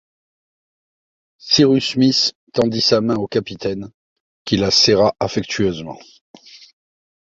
[1.37, 3.91] Cyrus Smith tendit sa main au capitaine,
[4.45, 5.99] qui la serra affectueusement.